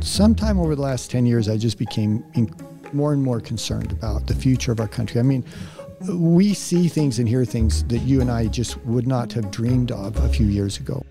[0.00, 2.24] sometime over the last 10 years, I just became
[2.92, 5.20] more and more concerned about the future of our country.
[5.20, 5.44] I mean,
[6.08, 9.90] we see things and hear things that you and I just would not have dreamed
[9.90, 11.04] of a few years ago.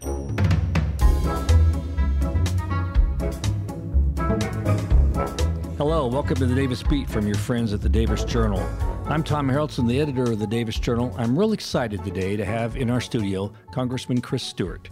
[5.78, 8.60] Hello, welcome to the Davis Beat from your friends at the Davis Journal.
[9.06, 11.14] I'm Tom Haraldsen, the editor of the Davis Journal.
[11.18, 14.90] I'm real excited today to have in our studio Congressman Chris Stewart.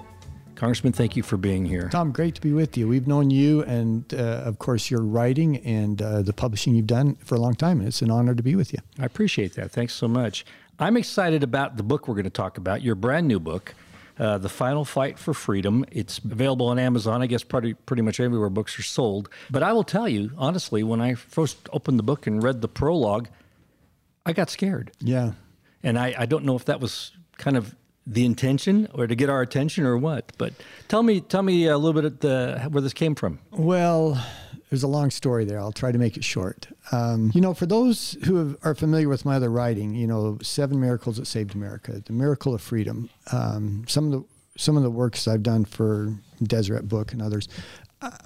[0.56, 1.90] Congressman, thank you for being here.
[1.90, 2.88] Tom, great to be with you.
[2.88, 7.16] We've known you and, uh, of course, your writing and uh, the publishing you've done
[7.16, 8.80] for a long time, and it's an honor to be with you.
[9.00, 9.72] I appreciate that.
[9.72, 10.46] Thanks so much.
[10.80, 13.76] I'm excited about the book we're going to talk about, your brand new book,
[14.18, 15.86] uh, The Final Fight for Freedom.
[15.92, 19.30] It's available on Amazon, I guess, pretty, pretty much everywhere books are sold.
[19.50, 22.68] But I will tell you, honestly, when I first opened the book and read the
[22.68, 23.28] prologue,
[24.26, 24.92] I got scared.
[25.00, 25.34] Yeah.
[25.84, 27.76] And I, I don't know if that was kind of
[28.08, 30.32] the intention or to get our attention or what.
[30.38, 30.54] But
[30.88, 33.40] tell me, tell me a little bit the, where this came from.
[33.52, 34.24] Well,
[34.70, 35.60] there's a long story there.
[35.60, 36.68] I'll try to make it short.
[36.92, 40.38] Um, you know, for those who have, are familiar with my other writing, you know,
[40.42, 44.84] Seven Miracles That Saved America, The Miracle of Freedom, um, some of the some of
[44.84, 47.50] the works I've done for Deseret Book and others.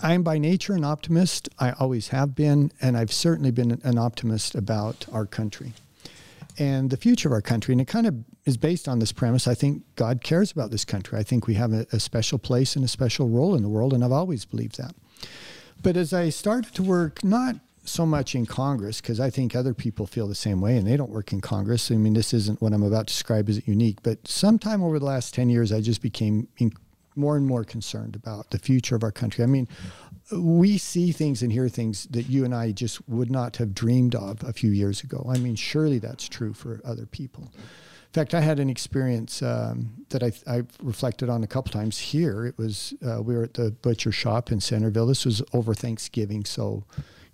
[0.04, 1.50] I'm by nature an optimist.
[1.58, 5.74] I always have been, and I've certainly been an optimist about our country
[6.58, 7.72] and the future of our country.
[7.72, 9.48] And it kind of is based on this premise.
[9.48, 11.20] I think God cares about this country.
[11.20, 13.94] I think we have a, a special place and a special role in the world,
[13.94, 14.96] and I've always believed that.
[15.82, 19.74] But as I started to work, not so much in Congress, because I think other
[19.74, 21.90] people feel the same way and they don't work in Congress.
[21.92, 25.06] I mean, this isn't what I'm about to describe as unique, but sometime over the
[25.06, 26.48] last 10 years, I just became
[27.16, 29.44] more and more concerned about the future of our country.
[29.44, 29.68] I mean,
[30.32, 34.16] we see things and hear things that you and I just would not have dreamed
[34.16, 35.26] of a few years ago.
[35.30, 37.52] I mean, surely that's true for other people.
[38.10, 42.00] In fact, I had an experience um, that I, I, reflected on a couple times
[42.00, 42.48] here.
[42.48, 45.06] It was uh, we were at the butcher shop in Centerville.
[45.06, 46.86] This was over Thanksgiving, so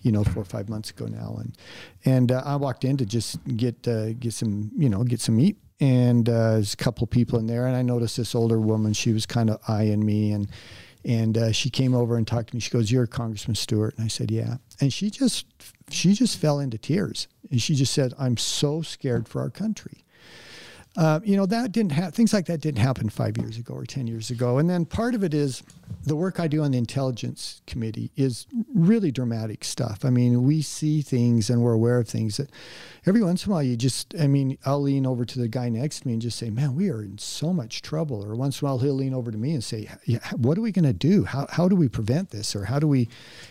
[0.02, 1.58] you know, four or five months ago now, and
[2.04, 5.38] and uh, I walked in to just get uh, get some you know get some
[5.38, 8.92] meat, and uh, there's a couple people in there, and I noticed this older woman.
[8.92, 10.50] She was kind of eyeing me, and
[11.06, 12.60] and uh, she came over and talked to me.
[12.60, 15.46] She goes, "You're Congressman Stewart," and I said, "Yeah." And she just
[15.90, 20.05] she just fell into tears, and she just said, "I'm so scared for our country."
[20.98, 23.86] Uh, you know that didn't have things like that didn't happen five years ago or
[23.86, 24.58] ten years ago.
[24.60, 25.62] And then part of it is
[26.06, 30.06] the work I do on the intelligence committee is really dramatic stuff.
[30.06, 32.52] I mean, we see things and we're aware of things that
[33.08, 35.70] every once in a while you just, I mean, I'll lean over to the guy
[35.70, 38.24] next to me and just say, man, we are in so much trouble.
[38.24, 40.62] Or once in a while he'll lean over to me and say, yeah, what are
[40.62, 41.24] we going to do?
[41.24, 42.56] How, how do we prevent this?
[42.56, 43.10] Or how do we,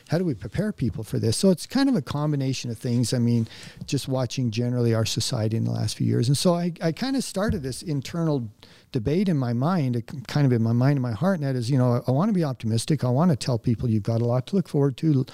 [0.08, 1.36] how do we prepare people for this?
[1.36, 3.12] So it's kind of a combination of things.
[3.12, 3.48] I mean,
[3.86, 6.28] just watching generally our society in the last few years.
[6.28, 8.48] And so I, I kind of started this internal
[8.92, 11.68] debate in my mind, kind of in my mind and my heart, and that is,
[11.68, 13.02] you know, I, I want to be optimistic.
[13.02, 15.26] I want to tell people you've got a lot to look forward to.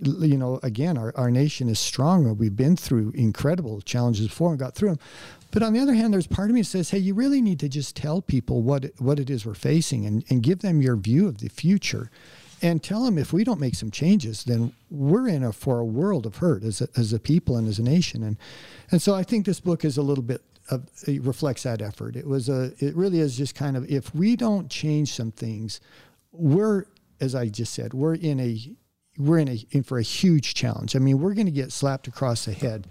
[0.00, 2.38] You know, again, our, our nation is strong.
[2.38, 5.00] We've been through incredible challenges before and got through them.
[5.50, 7.58] But on the other hand, there's part of me that says, hey, you really need
[7.58, 10.94] to just tell people what what it is we're facing and, and give them your
[10.94, 12.12] view of the future
[12.62, 15.84] and tell them if we don't make some changes, then we're in a, for a
[15.84, 18.22] world of hurt as a, as a people and as a nation.
[18.22, 18.36] And,
[18.92, 20.42] and so I think this book is a little bit
[21.06, 22.16] reflects that effort.
[22.16, 25.80] It was a, it really is just kind of, if we don't change some things,
[26.32, 26.84] we're,
[27.20, 28.58] as I just said, we're in a,
[29.18, 30.96] we're in a, in for a huge challenge.
[30.96, 32.86] I mean, we're going to get slapped across the head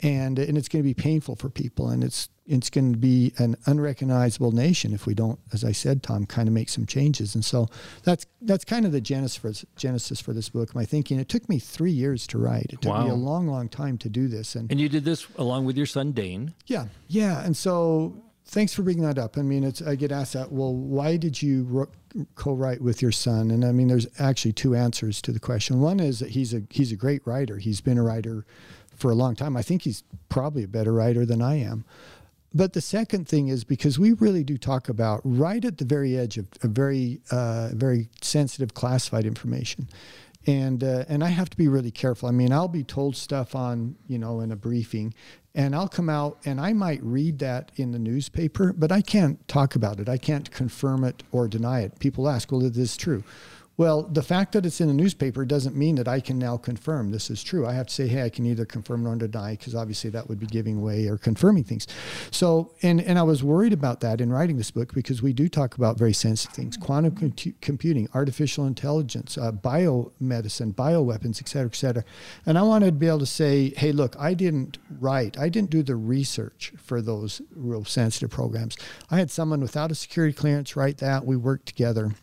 [0.00, 1.88] and, and it's going to be painful for people.
[1.88, 6.02] And it's, it's going to be an unrecognizable nation if we don't, as I said,
[6.02, 7.34] Tom, kind of make some changes.
[7.34, 7.68] And so
[8.04, 10.74] that's that's kind of the genesis for, genesis for this book.
[10.74, 11.18] My thinking.
[11.18, 12.70] It took me three years to write.
[12.70, 13.04] It took wow.
[13.04, 14.54] me a long, long time to do this.
[14.54, 16.54] And and you did this along with your son Dane.
[16.66, 17.44] Yeah, yeah.
[17.44, 19.36] And so thanks for bringing that up.
[19.36, 20.52] I mean, it's I get asked that.
[20.52, 21.88] Well, why did you
[22.36, 23.50] co-write with your son?
[23.50, 25.80] And I mean, there's actually two answers to the question.
[25.80, 27.58] One is that he's a he's a great writer.
[27.58, 28.46] He's been a writer
[28.96, 29.56] for a long time.
[29.56, 31.84] I think he's probably a better writer than I am.
[32.56, 36.16] But the second thing is because we really do talk about right at the very
[36.16, 39.90] edge of, very, uh, very sensitive classified information.
[40.46, 42.30] And, uh, and I have to be really careful.
[42.30, 45.12] I mean, I'll be told stuff on, you know, in a briefing,
[45.54, 49.46] and I'll come out and I might read that in the newspaper, but I can't
[49.48, 50.08] talk about it.
[50.08, 51.98] I can't confirm it or deny it.
[51.98, 53.22] People ask, well, is this true?
[53.78, 57.10] Well, the fact that it's in a newspaper doesn't mean that I can now confirm
[57.10, 57.66] this is true.
[57.66, 60.38] I have to say, hey, I can either confirm or deny, because obviously that would
[60.38, 61.86] be giving way or confirming things.
[62.30, 65.48] So, and, and I was worried about that in writing this book because we do
[65.48, 71.68] talk about very sensitive things quantum com- computing, artificial intelligence, uh, biomedicine, bioweapons, et cetera,
[71.68, 72.04] et cetera.
[72.46, 75.70] And I wanted to be able to say, hey, look, I didn't write, I didn't
[75.70, 78.76] do the research for those real sensitive programs.
[79.10, 81.26] I had someone without a security clearance write that.
[81.26, 82.14] We worked together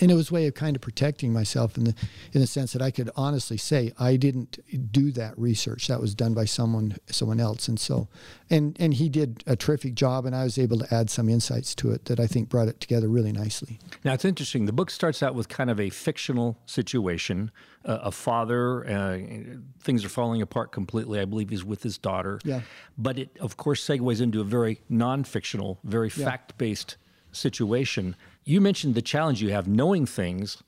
[0.00, 1.94] and it was a way of kind of protecting myself in the
[2.32, 4.58] in the sense that I could honestly say I didn't
[4.92, 8.08] do that research that was done by someone someone else and so
[8.48, 11.74] and and he did a terrific job and I was able to add some insights
[11.76, 13.78] to it that I think brought it together really nicely.
[14.04, 14.66] Now it's interesting.
[14.66, 17.50] The book starts out with kind of a fictional situation.
[17.84, 19.18] Uh, a father, uh,
[19.82, 21.18] things are falling apart completely.
[21.18, 22.38] I believe he's with his daughter.
[22.44, 22.60] Yeah.
[22.98, 26.26] But it, of course, segues into a very non-fictional, very Yeah.
[26.26, 26.96] fact-based
[27.32, 28.16] situation.
[28.44, 30.62] You mentioned the challenge you have knowing things,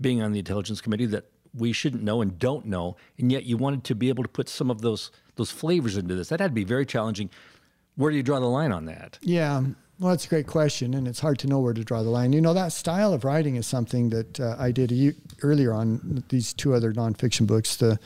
[0.00, 1.24] being on the intelligence committee that
[1.56, 4.48] we shouldn't know and don't know, and yet you wanted to be able to put
[4.48, 6.28] some of those those flavors into this.
[6.28, 7.30] That had to be very challenging.
[7.96, 9.18] Where do you draw the line on that?
[9.22, 9.62] Yeah,
[10.00, 12.32] well, that's a great question, and it's hard to know where to draw the line.
[12.32, 16.24] You know, that style of writing is something that uh, I did a, earlier on
[16.30, 18.00] these two other nonfiction books, the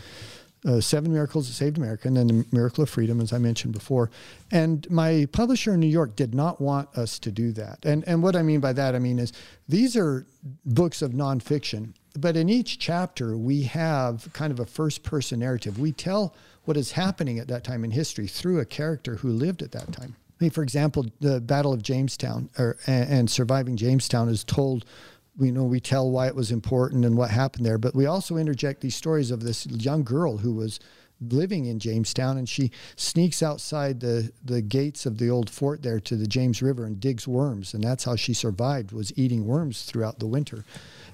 [0.68, 3.72] uh, Seven Miracles That Saved America, and then the Miracle of Freedom, as I mentioned
[3.72, 4.10] before.
[4.50, 7.84] And my publisher in New York did not want us to do that.
[7.84, 9.32] And and what I mean by that, I mean is
[9.68, 10.26] these are
[10.64, 15.78] books of nonfiction, but in each chapter we have kind of a first person narrative.
[15.78, 16.34] We tell
[16.66, 19.90] what is happening at that time in history through a character who lived at that
[19.90, 20.16] time.
[20.38, 24.84] I mean, for example, the Battle of Jamestown or, and, and surviving Jamestown is told.
[25.38, 28.36] We know we tell why it was important and what happened there, but we also
[28.36, 30.80] interject these stories of this young girl who was
[31.20, 36.00] living in Jamestown and she sneaks outside the, the gates of the old fort there
[36.00, 37.74] to the James River and digs worms.
[37.74, 40.64] And that's how she survived was eating worms throughout the winter.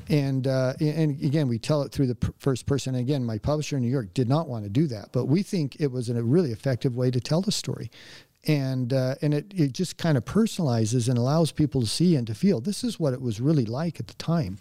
[0.08, 2.94] And, uh, and again, we tell it through the first person.
[2.94, 5.42] And again, my publisher in New York did not want to do that, but we
[5.42, 7.90] think it was a really effective way to tell the story.
[8.46, 12.26] And, uh, and it, it just kind of personalizes and allows people to see and
[12.26, 14.58] to feel this is what it was really like at the time.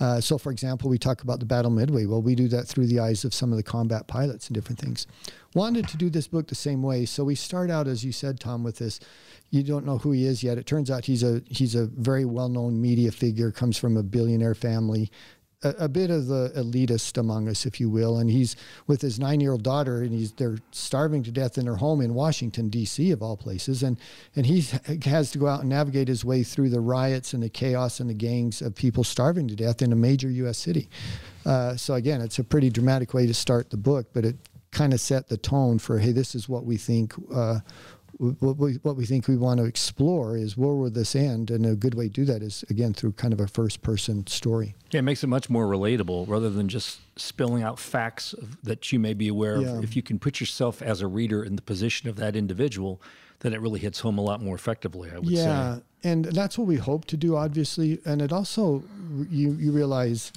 [0.00, 2.06] Uh, so, for example, we talk about the Battle Midway.
[2.06, 4.80] Well, we do that through the eyes of some of the combat pilots and different
[4.80, 5.06] things.
[5.54, 8.40] Wanted to do this book the same way, so we start out, as you said,
[8.40, 8.98] Tom, with this.
[9.50, 10.58] You don't know who he is yet.
[10.58, 13.52] It turns out he's a he's a very well-known media figure.
[13.52, 15.10] Comes from a billionaire family,
[15.62, 18.18] a, a bit of the elitist among us, if you will.
[18.18, 18.56] And he's
[18.86, 22.68] with his nine-year-old daughter, and he's they're starving to death in their home in Washington
[22.68, 23.10] D.C.
[23.10, 23.98] of all places, and
[24.36, 24.64] and he
[25.04, 28.08] has to go out and navigate his way through the riots and the chaos and
[28.10, 30.58] the gangs of people starving to death in a major U.S.
[30.58, 30.88] city.
[31.44, 34.36] Uh, so again, it's a pretty dramatic way to start the book, but it
[34.70, 37.14] kind of set the tone for hey, this is what we think.
[37.32, 37.60] Uh,
[38.18, 41.64] what we, what we think we want to explore is where will this end, and
[41.66, 44.74] a good way to do that is again through kind of a first-person story.
[44.90, 48.92] Yeah, it makes it much more relatable rather than just spilling out facts of, that
[48.92, 49.78] you may be aware Yeah.
[49.78, 49.84] of.
[49.84, 53.00] If you can put yourself as a reader in the position of that individual,
[53.40, 55.82] then it really hits home a lot more effectively, I would yeah, say.
[56.04, 57.98] and that's what we hope to do, obviously.
[58.04, 58.84] And it also
[59.30, 60.32] you you realize,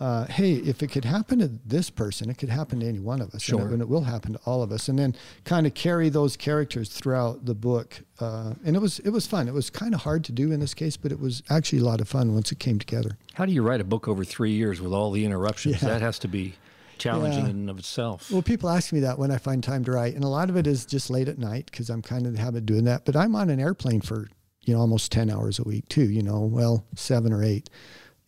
[0.00, 3.20] uh, hey, if it could happen to this person, it could happen to any one
[3.20, 4.88] of us, and, it, and it will happen to all of us.
[4.88, 5.14] And then
[5.44, 8.02] kind of carry those characters throughout the book.
[8.20, 9.46] Uh, and it was it was fun.
[9.48, 11.84] It was kind of hard to do in this case, but it was actually a
[11.84, 13.16] lot of fun once it came together.
[13.34, 15.80] How do you write a book over three years with all the interruptions?
[15.82, 15.88] Yeah.
[15.90, 16.54] That has to be
[16.98, 17.50] challenging Yeah.
[17.50, 18.30] in and of itself.
[18.30, 20.56] Well, people ask me that when I find time to write, and a lot of
[20.56, 22.84] it is just late at night because I'm kind of in the habit of doing
[22.84, 23.04] that.
[23.04, 24.28] But I'm on an airplane for
[24.62, 26.08] you know almost ten hours a week too.
[26.10, 27.68] You know, well seven or eight,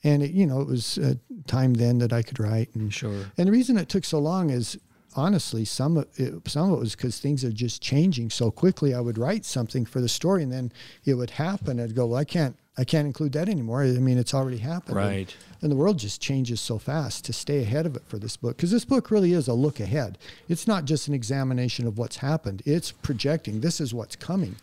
[0.04, 1.14] and it, you know it was uh,
[1.46, 2.74] time then that I could write.
[2.74, 3.26] And Sure.
[3.36, 4.78] and the reason it took so long is
[5.14, 8.94] honestly some of it, some of it was because things are just changing so quickly.
[8.94, 10.72] I would write something for the story, and then
[11.04, 11.80] it would happen.
[11.80, 12.56] I'd go, well, I can't.
[12.78, 13.84] I can't include that anymore.
[13.84, 14.98] I mean, it's already happened.
[14.98, 15.34] And- Right.
[15.62, 18.54] and the world just changes so fast to stay ahead of it for this book
[18.58, 20.18] because this book really is a look ahead
[20.50, 24.54] it's not just an examination of what's happened it's projecting this is what's coming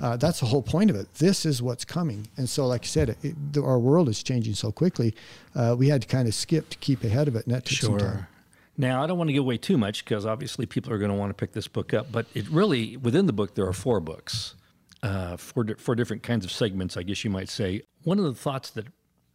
[0.00, 2.86] uh, that's the whole point of it this is what's coming and so like i
[2.86, 5.14] said it, the, our world is changing so quickly
[5.54, 7.78] uh, we had to kind of skip to keep ahead of it and that took
[7.78, 8.28] some time Sure.
[8.78, 11.16] Now, I don't want to give away too much because obviously people are going to
[11.16, 14.00] want to pick this book up, but it really, within the book, there are four
[14.00, 14.54] books,
[15.02, 17.82] uh, four, di- four different kinds of segments, I guess you might say.
[18.04, 18.86] One of the thoughts that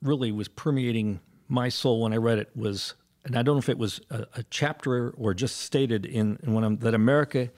[0.01, 2.95] really was permeating my soul when I read it was,
[3.25, 6.53] and I don't know if it was a, a chapter or just stated in, in
[6.53, 7.49] one of them, that America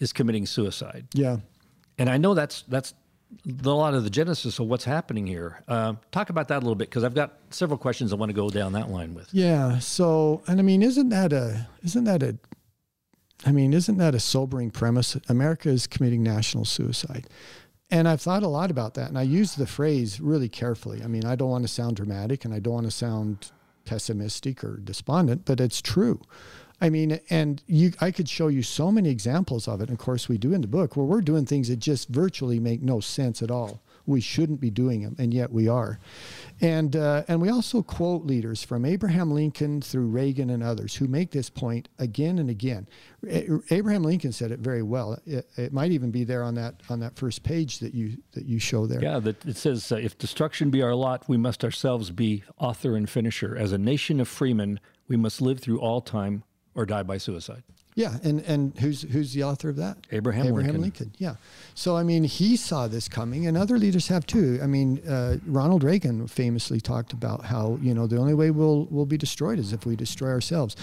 [0.00, 1.08] is committing suicide.
[1.12, 1.36] yeah
[1.98, 2.94] And I know that's that's
[3.64, 5.62] a lot of the genesis of what's happening here.
[5.68, 8.34] Uh, talk about that a little bit because I've got several questions I want to
[8.34, 9.28] go down that line with.
[9.32, 9.78] Yeah.
[9.78, 12.38] So, and I mean, isn't that a, isn't that a,
[13.44, 15.16] I mean, isn't that a sobering premise?
[15.28, 17.26] America is committing national suicide.
[17.90, 19.08] And I've thought a lot about that.
[19.08, 21.02] And I use the phrase really carefully.
[21.02, 23.50] I mean, I don't want to sound dramatic and I don't want to sound
[23.84, 26.20] pessimistic or despondent, but it's true.
[26.80, 29.88] I mean, and you, I could show you so many examples of it.
[29.88, 32.60] And of course, we do in the book where we're doing things that just virtually
[32.60, 36.00] make no sense at all we shouldn't be doing them, and yet we are.
[36.62, 41.06] And uh, and we also quote leaders from Abraham Lincoln through Reagan and others who
[41.06, 42.88] make this point again and again.
[43.70, 45.20] Abraham Lincoln said it very well.
[45.26, 48.46] It, it, might even be there on that on that first page that you that
[48.46, 49.02] you show there.
[49.02, 52.96] Yeah, that it says, uh, "If destruction be our lot, we must ourselves be author
[52.96, 53.54] and finisher.
[53.56, 56.44] As a nation of freemen, we must live through all time
[56.78, 57.64] or die by suicide."
[57.98, 59.96] Yeah, and and who's who's the author of that?
[60.12, 60.82] Abraham, Abraham Lincoln.
[60.82, 61.12] Lincoln.
[61.18, 61.34] Yeah.
[61.74, 64.60] So I mean, he saw this coming, and other leaders have too.
[64.62, 68.86] I mean, uh, Ronald Reagan famously talked about how you know the only way we'll
[68.88, 70.76] we'll be destroyed is if we destroy ourselves,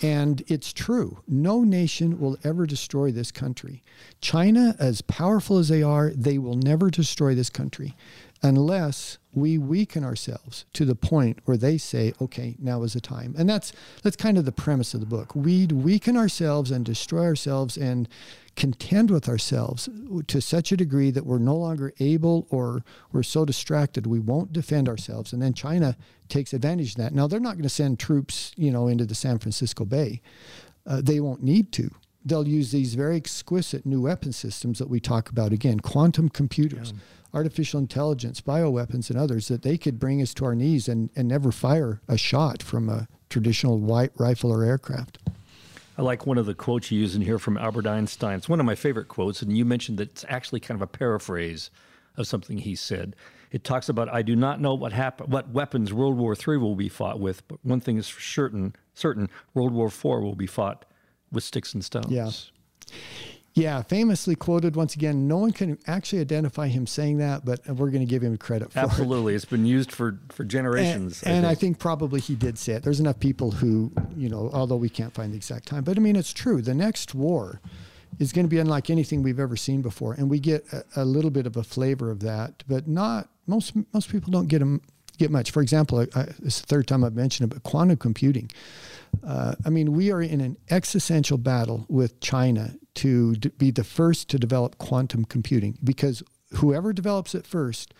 [0.00, 1.18] and it's true.
[1.28, 3.82] No nation will ever destroy this country.
[4.22, 7.94] China, as powerful as they are, they will never destroy this country
[8.42, 13.34] unless we weaken ourselves to the point where they say, okay, now is the time.
[13.38, 15.34] And that's that's kind of the premise of the book.
[15.34, 18.08] We'd weaken ourselves and destroy ourselves and
[18.54, 19.88] contend with ourselves
[20.26, 24.52] to such a degree that we're no longer able or we're so distracted we won't
[24.52, 25.32] defend ourselves.
[25.32, 25.96] And then China
[26.28, 27.14] takes advantage of that.
[27.14, 30.20] Now they're not going to send troops, you know, into the San Francisco Bay.
[30.86, 31.90] Uh, they won't need to
[32.24, 36.92] they'll use these very exquisite new weapon systems that we talk about again quantum computers
[36.92, 37.00] yeah
[37.34, 41.28] artificial intelligence, bioweapons, and others that they could bring us to our knees and, and
[41.28, 45.18] never fire a shot from a traditional white rifle or aircraft.
[45.96, 48.36] I like one of the quotes you use in here from Albert Einstein.
[48.36, 50.86] It's one of my favorite quotes, and you mentioned that it's actually kind of a
[50.86, 51.70] paraphrase
[52.16, 53.14] of something he said.
[53.50, 54.92] It talks about, "I do not know what
[55.28, 58.74] what weapons World War III will be fought with, but one thing is for certain:
[58.94, 60.86] certain World War IV will be fought
[61.30, 62.30] with sticks and stones." Yeah.
[63.54, 65.28] Yeah, famously quoted once again.
[65.28, 68.72] No one can actually identify him saying that, but we're going to give him credit
[68.72, 69.34] for Absolutely.
[69.34, 69.36] it.
[69.36, 71.22] It's been used for, for generations.
[71.22, 71.58] And, I, and think.
[71.58, 71.78] I, think.
[71.78, 72.82] probably he did say it.
[72.82, 76.00] There's enough people who, you know, although we can't find the exact time, but I
[76.00, 76.62] mean, it's true.
[76.62, 77.60] The next war
[78.18, 80.14] is going to be unlike anything we've ever seen before.
[80.14, 83.74] And we get a, a little bit of a flavor of that, but not, most,
[83.92, 84.80] most people don't get them,
[85.18, 85.50] get much.
[85.50, 88.50] For example, I, I, it's the third time I've mentioned it, but quantum computing.
[89.26, 93.84] Uh, I mean, we are in an existential battle with China to d- be the
[93.84, 96.22] first to develop quantum computing because
[96.56, 97.94] whoever develops it first,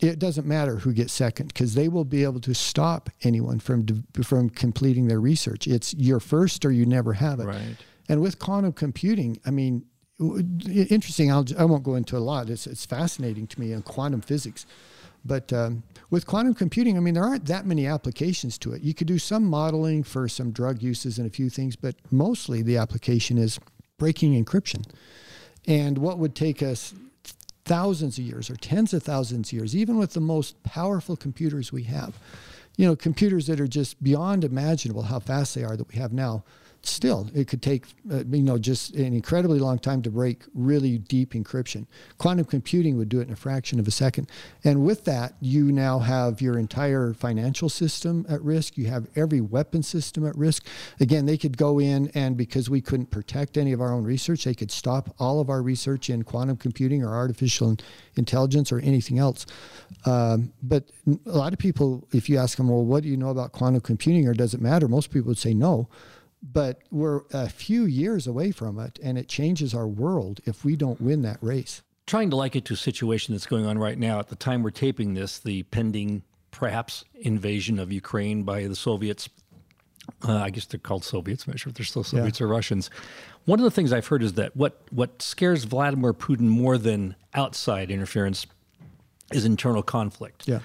[0.00, 4.04] it doesn't matter who gets second because they will be able to stop anyone from
[4.22, 5.66] from completing their research.
[5.66, 7.46] It's your first or you never have it.
[7.46, 7.76] Right.
[8.08, 9.84] And with quantum computing, I mean,
[10.20, 11.32] interesting.
[11.32, 12.50] I'll, I won't go into a lot.
[12.50, 14.66] It's it's fascinating to me in quantum physics.
[15.24, 18.82] But um, with quantum computing, I mean, there aren't that many applications to it.
[18.82, 22.62] You could do some modeling for some drug uses and a few things, but mostly
[22.62, 23.58] the application is
[23.98, 24.84] breaking encryption.
[25.66, 26.92] And what would take us
[27.64, 31.72] thousands of years or tens of thousands of years, even with the most powerful computers
[31.72, 32.18] we have,
[32.76, 36.12] you know, computers that are just beyond imaginable how fast they are that we have
[36.12, 36.44] now,
[36.88, 40.98] still, it could take, uh, you know, just an incredibly long time to break really
[40.98, 41.86] deep encryption.
[42.18, 44.30] Quantum computing would do it in a fraction of a second.
[44.64, 48.76] And with that, you now have your entire financial system at risk.
[48.76, 50.66] You have every weapon system at risk.
[51.00, 54.44] Again, they could go in and because we couldn't protect any of our own research,
[54.44, 57.76] they could stop all of our research in quantum computing or artificial
[58.16, 59.46] intelligence or anything else.
[60.06, 60.84] Um, but
[61.26, 63.80] a lot of people, if you ask them, well, what do you know about quantum
[63.80, 64.88] computing or does it matter?
[64.88, 65.88] Most people would say no
[66.52, 70.76] but we're a few years away from it, and it changes our world if we
[70.76, 71.82] don't win that race.
[72.06, 74.18] Trying to like it to a situation that's going on right now.
[74.18, 79.30] At the time we're taping this, the pending, perhaps, invasion of Ukraine by the Soviets.
[80.22, 81.46] Uh, I guess they're called Soviets.
[81.46, 82.44] I'm not sure if they're still Soviets yeah.
[82.44, 82.90] or Russians.
[83.46, 87.16] One of the things I've heard is that what, what scares Vladimir Putin more than
[87.32, 88.46] outside interference
[89.32, 90.46] is internal conflict.
[90.46, 90.60] Yeah.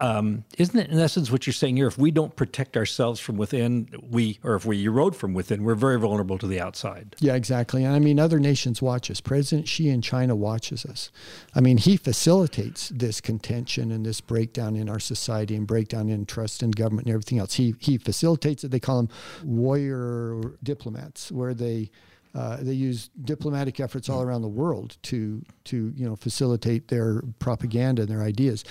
[0.00, 1.86] Um, isn't it in essence what you're saying here?
[1.86, 5.76] If we don't protect ourselves from within, we or if we erode from within, we're
[5.76, 7.14] very vulnerable to the outside.
[7.20, 7.84] Yeah, exactly.
[7.84, 9.20] And I mean, other nations watch us.
[9.20, 11.10] President Xi in China watches us.
[11.54, 16.26] I mean, he facilitates this contention and this breakdown in our society and breakdown in
[16.26, 17.54] trust in government and everything else.
[17.54, 18.72] He he facilitates it.
[18.72, 19.08] They call them
[19.44, 21.90] warrior diplomats, where they
[22.34, 27.22] uh, they use diplomatic efforts all around the world to to you know facilitate their
[27.38, 28.64] propaganda and their ideas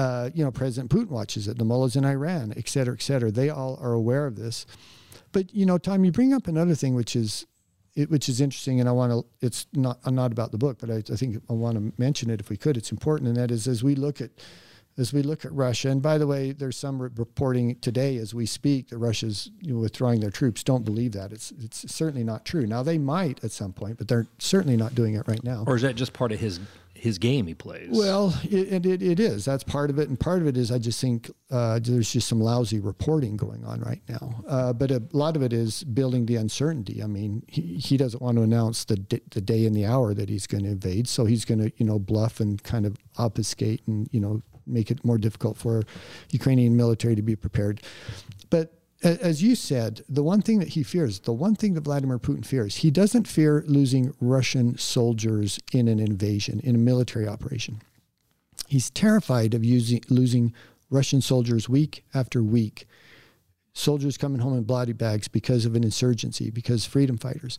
[0.00, 3.30] uh, you know, President Putin watches it, the mullahs in Iran, et cetera, et cetera.
[3.30, 4.64] They all are aware of this.
[5.30, 7.46] But you know, Tom, you bring up another thing which is
[7.94, 9.26] it, which is interesting, and I want to.
[9.46, 12.40] It's not not about the book, but I, I think I want to mention it
[12.40, 12.78] if we could.
[12.78, 14.30] It's important, and that is as we look at
[14.96, 15.90] as we look at Russia.
[15.90, 19.80] And by the way, there's some reporting today as we speak that Russia's you know,
[19.80, 20.64] withdrawing their troops.
[20.64, 21.30] Don't believe that.
[21.30, 22.66] It's it's certainly not true.
[22.66, 25.64] Now they might at some point, but they're certainly not doing it right now.
[25.66, 26.58] Or is that just part of his
[27.00, 27.88] his game he plays.
[27.90, 29.46] Well, it, it, it is.
[29.46, 30.10] That's part of it.
[30.10, 33.64] And part of it is I just think uh, there's just some lousy reporting going
[33.64, 34.44] on right now.
[34.46, 37.02] Uh, but a lot of it is building the uncertainty.
[37.02, 40.12] I mean, he, he doesn't want to announce the, d- the day and the hour
[40.12, 41.08] that he's going to invade.
[41.08, 44.90] So he's going to, you know, bluff and kind of obfuscate and, you know, make
[44.90, 45.82] it more difficult for
[46.30, 47.80] Ukrainian military to be prepared.
[48.50, 52.18] But as you said, the one thing that he fears, the one thing that Vladimir
[52.18, 57.80] Putin fears, he doesn't fear losing Russian soldiers in an invasion, in a military operation.
[58.66, 60.52] He's terrified of using, losing
[60.90, 62.86] Russian soldiers week after week.
[63.72, 67.58] Soldiers coming home in body bags because of an insurgency, because freedom fighters,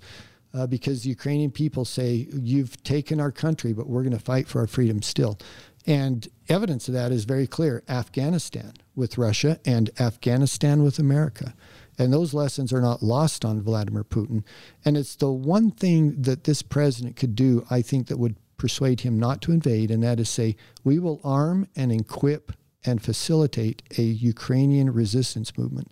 [0.54, 4.48] uh, because the Ukrainian people say, You've taken our country, but we're going to fight
[4.48, 5.40] for our freedom still.
[5.88, 11.54] And evidence of that is very clear Afghanistan with Russia and Afghanistan with America.
[11.98, 14.44] And those lessons are not lost on Vladimir Putin.
[14.86, 19.02] And it's the one thing that this president could do, I think, that would persuade
[19.02, 22.52] him not to invade, and that is say, we will arm and equip
[22.86, 25.92] and facilitate a Ukrainian resistance movement.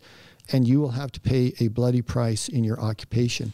[0.51, 3.53] And you will have to pay a bloody price in your occupation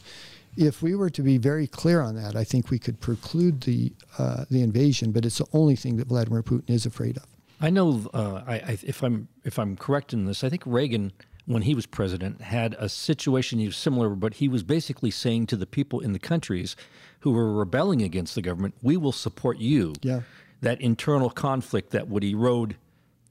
[0.57, 3.93] if we were to be very clear on that, I think we could preclude the
[4.17, 5.11] uh, the invasion.
[5.11, 7.25] But it's the only thing that Vladimir Putin is afraid of.
[7.61, 8.09] I know.
[8.13, 11.11] Uh, I, I, if I'm if I'm correct in this, I think Reagan,
[11.45, 15.47] when he was president, had a situation he was similar, but he was basically saying
[15.47, 16.75] to the people in the countries
[17.21, 20.21] who were rebelling against the government, "We will support you." Yeah.
[20.61, 22.75] That internal conflict that would erode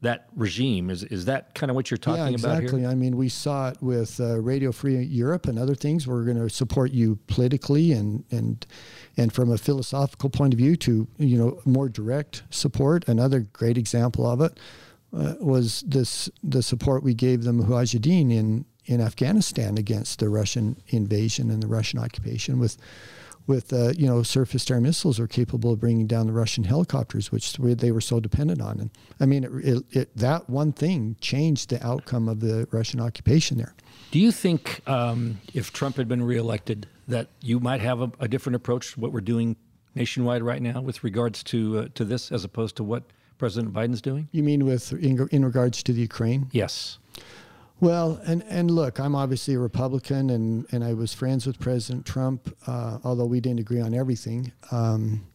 [0.04, 0.88] that regime.
[0.88, 2.66] Is is that kind of what you're talking yeah, exactly.
[2.66, 2.88] about here?
[2.88, 6.06] I mean, we saw it with uh, Radio Free Europe and other things.
[6.06, 8.64] We're going to support you politically and and
[9.16, 13.06] and from a philosophical point of view to you know more direct support.
[13.08, 14.58] Another great example of it
[15.12, 20.76] uh, was this the support we gave the Mujahideen in in Afghanistan against the Russian
[20.88, 22.76] invasion and the Russian occupation with
[23.46, 27.30] with uh, you know surface air missiles are capable of bringing down the Russian helicopters,
[27.30, 28.80] which they were so dependent on.
[28.80, 33.00] And I mean, it, it, it, that one thing changed the outcome of the Russian
[33.00, 33.74] occupation there.
[34.10, 38.28] Do you think um, if Trump had been reelected, that you might have a, a,
[38.28, 39.56] different approach to what we're doing
[39.94, 43.04] nationwide right now with regards to uh, to this, as opposed to what
[43.38, 44.28] President Biden's doing?
[44.32, 46.48] You mean with in, in regards to the Ukraine?
[46.52, 46.98] Yes.
[47.80, 52.06] Well, and, and look, I'm obviously a Republican, and, and I was friends with President
[52.06, 54.52] Trump, uh, although we didn't agree on everything.
[54.70, 55.26] Um,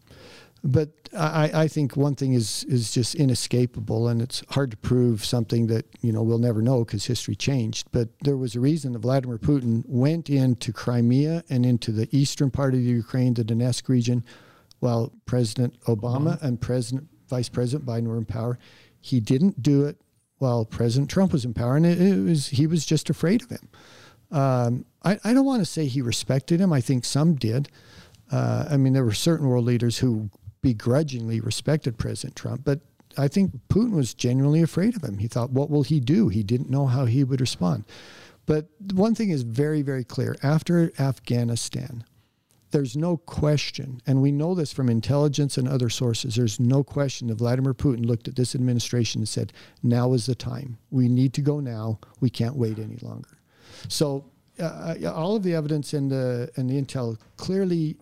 [0.63, 5.23] but I, I think one thing is is just inescapable, and it's hard to prove
[5.23, 7.87] something that you know we'll never know because history changed.
[7.91, 12.51] But there was a reason that Vladimir Putin went into Crimea and into the eastern
[12.51, 14.25] part of the Ukraine, the Donetsk region,
[14.79, 16.47] while President Obama uh-huh.
[16.47, 18.59] and President Vice President Biden were in power.
[19.01, 20.01] He didn't do it
[20.39, 23.49] while President Trump was in power, and it, it was he was just afraid of
[23.49, 23.69] him.
[24.31, 26.71] Um, I, I, don't want to say he respected him.
[26.71, 27.69] I think some did.
[28.31, 30.29] Uh, I mean, there were certain world leaders who
[30.61, 32.81] begrudgingly respected President Trump, but
[33.17, 35.17] I think Putin was genuinely afraid of him.
[35.17, 36.29] He thought, what will he do?
[36.29, 37.85] He didn't know how he would respond.
[38.45, 40.35] But one thing is very, very clear.
[40.43, 42.03] After Afghanistan,
[42.71, 47.27] there's no question, and we know this from intelligence and other sources, there's no question
[47.27, 50.77] that Vladimir Putin looked at this administration and said, now is the time.
[50.91, 51.99] We need to go now.
[52.19, 53.39] We can't wait any longer.
[53.87, 54.25] So
[54.59, 57.97] uh, uh all of the evidence and the, and the intel clearly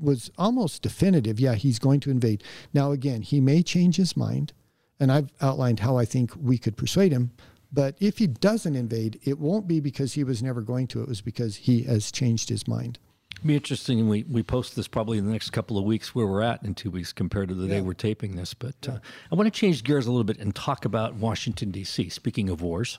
[0.00, 1.40] was almost definitive.
[1.40, 2.42] Yeah, he's going to invade.
[2.72, 4.52] Now, again, he may change his mind,
[5.00, 7.32] and I've outlined how I think we could persuade him.
[7.72, 11.02] But if he doesn't invade, it won't be because he was never going to.
[11.02, 12.98] It was because he has changed his mind.
[13.36, 14.08] It'd be interesting.
[14.08, 16.74] We we post this probably in the next couple of weeks where we're at in
[16.74, 17.74] two weeks compared to the yeah.
[17.74, 18.54] day we're taping this.
[18.54, 18.98] But uh.
[19.30, 22.08] I want to change gears a little bit and talk about Washington D.C.
[22.08, 22.98] Speaking of wars,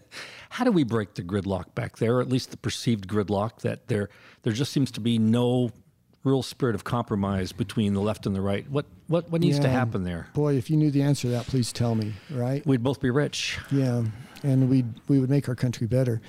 [0.50, 3.86] how do we break the gridlock back there, or at least the perceived gridlock that
[3.86, 4.08] there
[4.42, 5.70] there just seems to be no
[6.26, 8.68] real spirit of compromise between the left and the right.
[8.68, 9.64] What what what needs yeah.
[9.64, 10.28] to happen there?
[10.34, 12.12] Boy, if you knew the answer to that, please tell me.
[12.30, 12.66] Right?
[12.66, 13.58] We'd both be rich.
[13.70, 14.02] Yeah,
[14.42, 16.20] and we we would make our country better.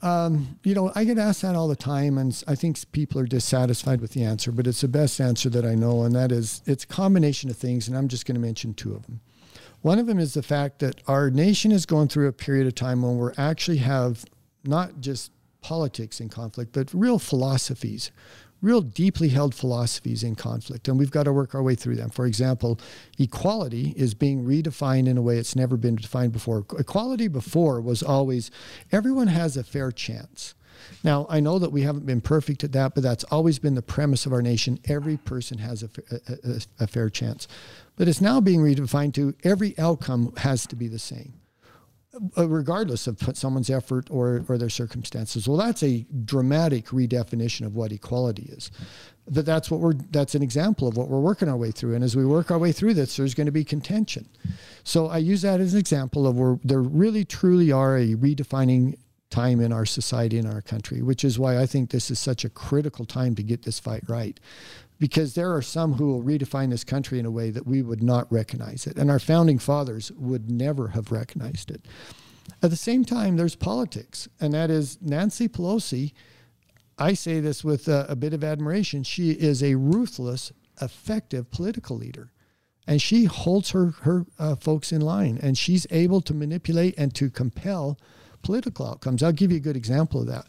[0.00, 3.26] Um, you know, I get asked that all the time, and I think people are
[3.26, 6.62] dissatisfied with the answer, but it's the best answer that I know, and that is
[6.66, 9.20] it's a combination of things, and I'm just going to mention two of them.
[9.82, 12.74] One of them is the fact that our nation is going through a period of
[12.74, 14.24] time when we actually have
[14.64, 18.10] not just politics in conflict, but real philosophies,
[18.60, 22.10] real deeply held philosophies in conflict, and we've got to work our way through them.
[22.10, 22.78] For example,
[23.18, 26.64] equality is being redefined in a way it's never been defined before.
[26.78, 28.50] Equality before was always
[28.90, 30.54] everyone has a fair chance.
[31.02, 33.82] Now, I know that we haven't been perfect at that, but that's always been the
[33.82, 34.78] premise of our nation.
[34.84, 37.48] Every person has a, a, a, a fair chance.
[37.96, 41.34] But it's now being redefined to every outcome has to be the same.
[42.38, 45.46] Uh, regardless of someone's effort or, or their circumstances.
[45.46, 48.70] Well, that's a dramatic redefinition of what equality is.
[49.28, 51.94] But that's what we're that's an example of what we're working our way through.
[51.94, 54.26] And as we work our way through this, there's going to be contention.
[54.84, 58.96] So I use that as an example of where there really truly are a redefining
[59.28, 62.42] time in our society in our country, which is why I think this is such
[62.42, 64.40] a critical time to get this fight right.
[64.98, 68.02] Because there are some who will redefine this country in a way that we would
[68.02, 68.96] not recognize it.
[68.96, 71.86] And our founding fathers would never have recognized it.
[72.62, 76.12] At the same time, there's politics, and that is Nancy Pelosi
[77.00, 79.04] I say this with a, a bit of admiration.
[79.04, 82.32] She is a ruthless, effective political leader
[82.86, 87.14] and she holds her her uh, folks in line and she's able to manipulate and
[87.14, 87.98] to compel
[88.42, 90.46] political outcomes i'll give you a good example of that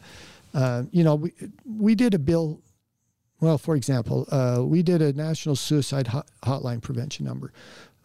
[0.54, 1.32] uh, you know we,
[1.66, 2.60] we did a bill
[3.40, 6.06] well for example uh, we did a national suicide
[6.42, 7.52] hotline prevention number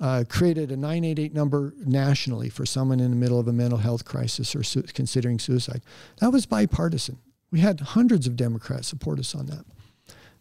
[0.02, 4.04] uh, created a 988 number nationally for someone in the middle of a mental health
[4.04, 5.82] crisis or su- considering suicide
[6.20, 7.18] that was bipartisan
[7.56, 9.66] we had hundreds of Democrats support us on that.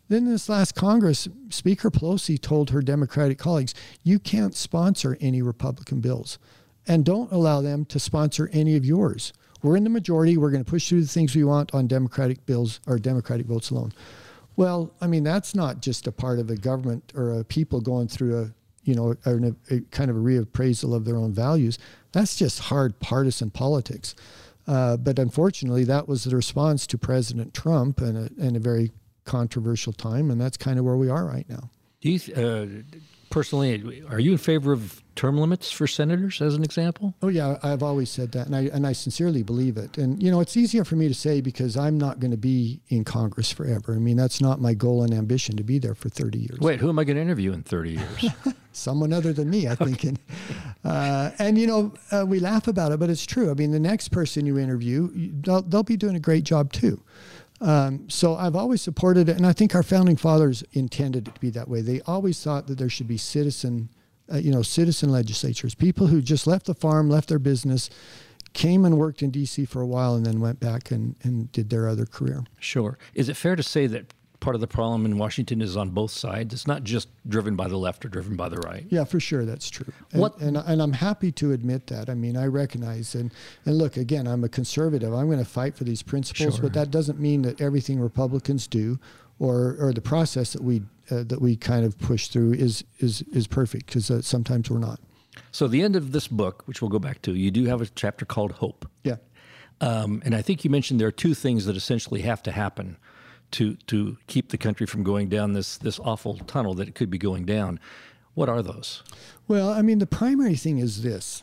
[0.09, 6.00] Then, this last Congress, Speaker Pelosi told her Democratic colleagues, You can't sponsor any Republican
[6.00, 6.40] bills,
[6.88, 9.33] and don't allow them to sponsor any of yours.
[9.62, 10.37] We're in the majority.
[10.37, 13.70] We're going to push through the things we want on Democratic bills or Democratic votes
[13.70, 13.92] alone.
[14.57, 18.09] Well, I mean, that's not just a part of a government or a people going
[18.09, 18.51] through a,
[18.85, 21.79] you know, a, a kind of a reappraisal of their own values.
[22.12, 24.14] That's just hard partisan politics.
[24.67, 28.93] Uh, but unfortunately, that was the response to President Trump in a, in a very
[29.25, 31.71] controversial time, and that's kind of where we are right now.
[32.01, 32.67] Do you, uh,
[33.35, 37.14] personally, are you in favor of term limits for senators, as an example?
[37.20, 39.99] Oh yeah, I've always said that, and I and I sincerely believe it.
[39.99, 42.81] And you know, it's easier for me to say because I'm not going to be
[42.88, 43.94] in Congress forever.
[43.94, 46.61] I mean, that's not my goal and ambition to be there for 30 years.
[46.61, 48.27] Wait, who am I going to interview in 30 years?
[48.73, 50.05] Someone other than me, I think.
[50.05, 50.18] And,
[50.85, 53.51] uh, and you know, uh, we laugh about it, but it's true.
[53.51, 55.11] I mean, the next person you interview,
[55.42, 57.03] they'll, they'll be doing a great job too.
[57.64, 61.40] Um, so I've always supported it, and I think our founding fathers intended it to
[61.40, 61.81] be that way.
[61.81, 63.88] They always thought that there should be citizen
[64.33, 67.90] uh, you know, citizen legislatures, people who just left the farm, left their business,
[68.53, 69.64] came and worked in D.C.
[69.66, 72.44] for a while, and then went back and, and did their other career.
[72.59, 72.98] Sure.
[73.12, 76.11] Is it fair to say that part of the problem in Washington is on both
[76.11, 76.52] sides.
[76.52, 78.85] It's not just driven by the left or driven by the right.
[78.90, 79.90] Yeah, for sure, that's true.
[80.12, 80.38] And, what?
[80.38, 82.11] And, and I'm happy to admit that.
[82.11, 83.33] I mean, I recognize and
[83.64, 84.26] and look again.
[84.26, 85.14] I'm a conservative.
[85.14, 86.62] I'm going to fight for these principles, sure.
[86.62, 88.98] but that doesn't mean that everything Republicans do
[89.38, 93.22] or or the process that we uh, that we kind of push through is is
[93.33, 95.00] is perfect because uh, sometimes we're not.
[95.52, 97.87] So the end of this book, which we'll go back to, you do have a
[97.87, 98.87] chapter called Hope.
[99.04, 99.16] Yeah.
[99.80, 102.96] Um, and I think you mentioned there are two things that essentially have to happen
[103.52, 107.11] to to keep the country from going down this this awful tunnel that it could
[107.11, 107.80] be going down.
[108.35, 109.02] What are those?
[109.46, 111.42] Well, I mean, the primary thing is this.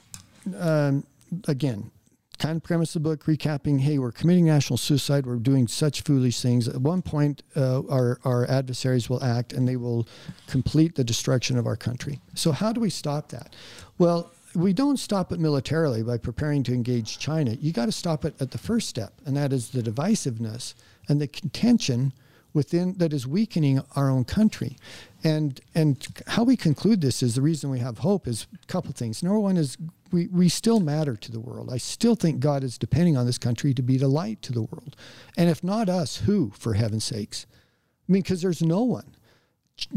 [0.58, 1.06] Um,
[1.48, 1.92] again,
[2.42, 5.26] kind of premise of the book, recapping, hey, we're committing national suicide.
[5.26, 6.68] We're doing such foolish things.
[6.68, 10.08] At one point, uh, our, our adversaries will act and they will
[10.48, 12.20] complete the destruction of our country.
[12.34, 13.56] So, how do we stop that?
[14.00, 17.52] Well, we don't stop it militarily by preparing to engage China.
[17.52, 20.74] You got to stop it at the first step, and that is the divisiveness
[21.08, 22.14] and the contention
[22.54, 24.78] within that is weakening our own country.
[25.24, 28.92] And and how we conclude this is the reason we have hope is a couple
[28.92, 29.24] things.
[29.24, 29.78] Number one is
[30.12, 31.70] we, we still matter to the world.
[31.72, 34.62] I still think God is depending on this country to be the light to the
[34.62, 34.96] world.
[35.38, 37.46] And if not us, who, for heaven's sakes?
[38.08, 39.16] I mean, because there's no one.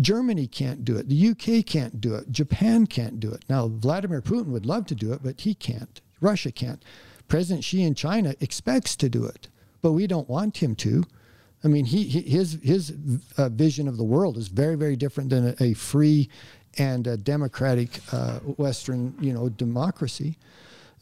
[0.00, 1.08] Germany can't do it.
[1.08, 2.30] The UK can't do it.
[2.30, 3.44] Japan can't do it.
[3.48, 6.00] Now, Vladimir Putin would love to do it, but he can't.
[6.20, 6.82] Russia can't.
[7.28, 9.48] President Xi in China expects to do it,
[9.84, 11.04] but we don't want him to.
[11.62, 12.94] I mean, he, his his
[13.36, 16.30] uh, vision of the world is very very different than a, a free
[16.78, 20.38] and a democratic uh, Western, you know, democracy.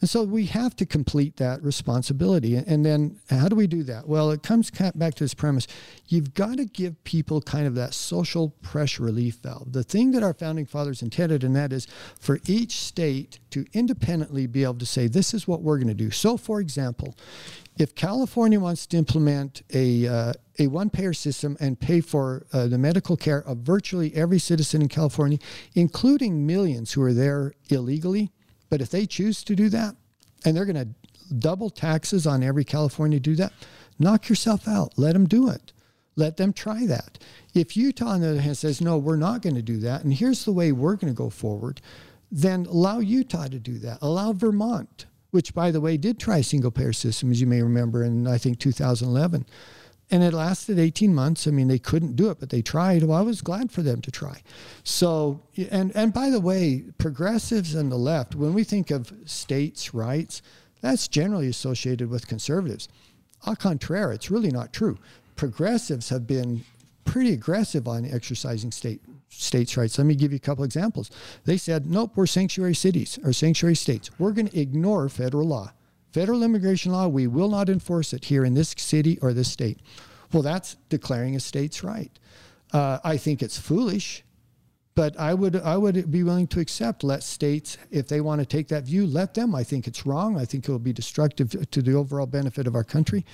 [0.03, 2.57] And so we have to complete that responsibility.
[2.57, 4.05] And then how do we do that?
[4.05, 5.65] Well, it comes back to this premise.
[6.09, 9.71] You've got to give people kind of that social pressure relief valve.
[9.71, 11.87] The thing that our founding fathers intended, and that is
[12.19, 15.93] for each state to independently be able to say, this is what we're going to
[15.93, 16.11] do.
[16.11, 17.15] So, for example,
[17.77, 22.67] if California wants to implement a, uh, a one payer system and pay for uh,
[22.67, 25.39] the medical care of virtually every citizen in California,
[25.73, 28.31] including millions who are there illegally,
[28.69, 29.95] but if they choose to do that,
[30.45, 33.53] and they're going to double taxes on every California to do that,
[33.97, 34.93] knock yourself out.
[34.97, 35.73] Let them do it.
[36.15, 37.17] Let them try that.
[37.55, 40.13] If Utah, on the other hand, says, no, we're not going to do that, and
[40.13, 41.81] here's the way we're going to go forward,
[42.31, 43.99] then allow Utah to do that.
[44.01, 48.03] Allow Vermont, which, by the way, did try single payer system, as you may remember,
[48.03, 49.45] in I think 2011
[50.11, 51.47] and it lasted 18 months.
[51.47, 53.03] I mean, they couldn't do it, but they tried.
[53.03, 54.43] Well, I was glad for them to try.
[54.83, 55.41] So,
[55.71, 60.43] and and by the way, progressives and the left, when we think of states' rights,
[60.81, 62.89] that's generally associated with conservatives.
[63.47, 64.99] Au contraire, it's really not true.
[65.35, 66.63] Progressives have been
[67.05, 69.01] pretty aggressive on exercising state
[69.37, 69.97] states' rights.
[69.97, 71.11] Let me give you a couple examples.
[71.45, 74.09] They said, nope, we're sanctuary cities or sanctuary states.
[74.19, 75.73] We're going to ignore federal law.
[76.11, 79.79] Federal immigration law, we will not enforce it here in this city or this state.
[80.31, 82.11] Well, that's declaring a state's right.
[82.71, 84.23] Uh, I think it's foolish
[84.95, 88.45] but I would I would be willing to accept let states if they want to
[88.45, 89.55] take that view let them.
[89.55, 90.37] I think it's wrong.
[90.37, 93.25] I think it will be destructive to the overall benefit of our country.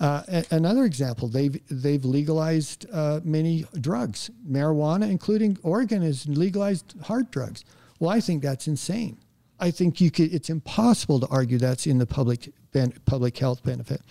[0.00, 4.30] Uh, another example they've they've legalized uh, many drugs.
[4.48, 7.64] Marijuana including Oregon has legalized hard drugs.
[8.00, 9.18] Well I think that's insane.
[9.60, 13.62] I think you could it's impossible to argue that's in the public ben, public health
[13.62, 14.02] benefit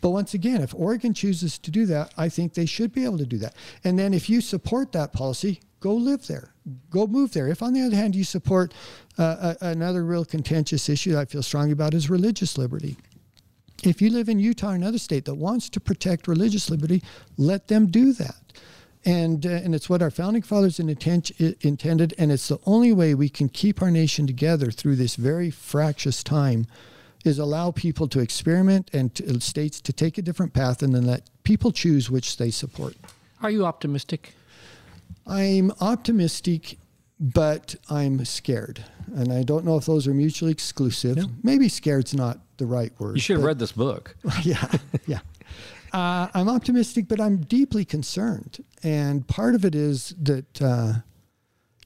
[0.00, 3.18] but once again, if Oregon chooses to do that, I think they should be able
[3.18, 3.54] to do that.
[3.84, 6.52] And then if you support that policy, go live there,
[6.90, 7.48] go move there.
[7.48, 8.72] If, on the other hand, you support
[9.16, 12.96] uh, a, another real contentious issue that I feel strongly about is religious liberty.
[13.82, 17.02] If you live in Utah another state that wants to protect religious liberty,
[17.36, 18.36] let them do that.
[19.04, 23.28] And, uh, and it's what our founding fathers intended, and it's the only way we
[23.28, 26.66] can keep our nation together through this very fractious time
[27.28, 31.06] is allow people to experiment and to, states to take a different path and then
[31.06, 32.96] let people choose which they support.
[33.42, 34.34] Are you optimistic?
[35.26, 36.78] I'm optimistic,
[37.20, 38.84] but I'm scared.
[39.14, 41.18] And I don't know if those are mutually exclusive.
[41.44, 43.16] Maybe scared's not the right word.
[43.16, 44.16] You should have read this book.
[44.42, 44.70] yeah,
[45.06, 45.20] yeah.
[45.92, 48.62] Uh, I'm optimistic, but I'm deeply concerned.
[48.82, 50.92] And part of it is that, uh,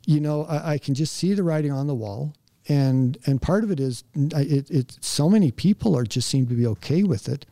[0.06, 2.34] you know, I, I, can just see the writing on the wall.
[2.68, 6.54] And, and part of it is it, it, so many people are just seem to
[6.54, 7.46] be okay with it.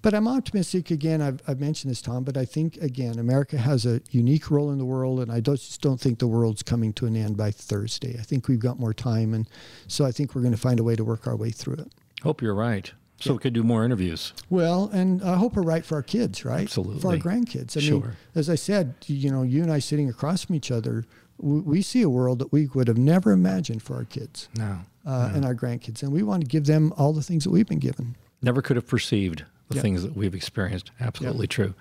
[0.00, 1.22] But I'm optimistic again.
[1.22, 4.76] I've, I've mentioned this, Tom, but I think again, America has a unique role in
[4.76, 7.50] the world, and I don't, just don't think the world's coming to an end by
[7.50, 8.18] Thursday.
[8.18, 9.48] I think we've got more time, and
[9.88, 11.92] so I think we're going to find a way to work our way through it.
[12.22, 12.92] Hope you're right.
[13.20, 13.32] So yeah.
[13.36, 14.34] we could do more interviews.
[14.50, 16.64] Well, and I hope we're right for our kids, right?
[16.64, 17.00] Absolutely.
[17.00, 17.74] For our grandkids.
[17.74, 18.00] I sure.
[18.00, 21.06] mean, as I said, you know, you and I sitting across from each other,
[21.38, 24.48] we, see a world that we would have never imagined for our kids.
[24.56, 25.34] No, uh, no.
[25.34, 26.02] And our grandkids.
[26.02, 28.16] And we want to give them all the things that we've been given.
[28.42, 29.82] Never could have perceived the yep.
[29.82, 30.90] things that we've experienced.
[31.00, 31.50] Absolutely yep.
[31.50, 31.74] true.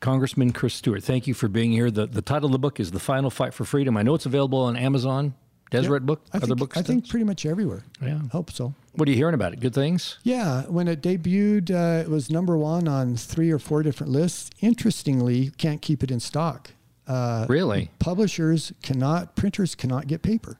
[0.00, 1.90] Congressman Chris Stewart, thank you for being here.
[1.90, 3.96] The, the title of the book is The Final Fight for Freedom.
[3.96, 5.34] I know it's available on Amazon,
[5.70, 6.06] Deseret yep.
[6.06, 6.76] Book, I other think, books.
[6.76, 7.84] I think pretty much everywhere.
[8.02, 8.20] Yeah.
[8.30, 8.74] Hope so.
[8.92, 9.60] What are you hearing about it?
[9.60, 10.18] Good things?
[10.22, 10.62] Yeah.
[10.64, 14.50] When it debuted, uh, it was number one on three or four different lists.
[14.60, 16.72] Interestingly, you can't keep it in stock.
[17.06, 17.90] Uh, really?
[17.98, 20.58] Publishers cannot, printers cannot get paper.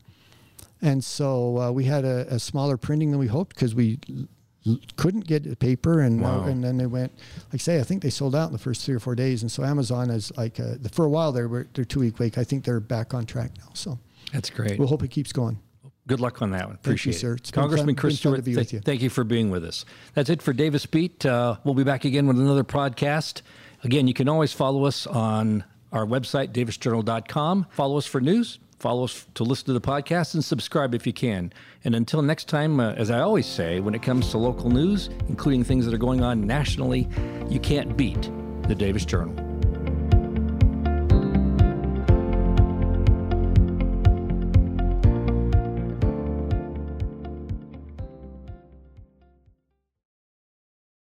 [0.83, 3.99] And so uh, we had a, a, smaller printing than we hoped because we
[4.97, 6.43] couldn't get the paper and wow.
[6.43, 7.13] uh, and then they went
[7.53, 9.43] like I say I think they sold out in the first three or four days
[9.43, 12.39] and so Amazon is like uh, for a while they were their two week wait
[12.39, 13.99] I think they're back on track now so
[14.33, 15.59] that's great we'll hope it keeps going
[16.07, 17.35] good luck on that one appreciate you, sir.
[17.35, 18.81] It's Congressman Chris Stewart th- you.
[18.81, 22.07] thank you for being with us that's it for Davis Beat uh, we'll be back
[22.07, 23.43] again with another podcast
[23.83, 25.63] again you can always follow us on
[25.95, 30.45] our website davisjournal.com follow us for news Follow us to listen to the podcast and
[30.45, 31.53] subscribe if you can.
[31.85, 35.09] And until next time, uh, as I always say, when it comes to local news,
[35.29, 37.09] including things that are going on nationally,
[37.49, 38.31] you can't beat
[38.69, 39.44] the Davis Journal.